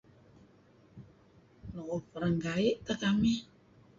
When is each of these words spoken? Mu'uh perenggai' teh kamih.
Mu'uh 1.73 2.03
perenggai' 2.11 2.79
teh 2.85 2.97
kamih. 3.01 3.39